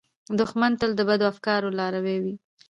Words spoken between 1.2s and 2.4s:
افکارو لاروي وي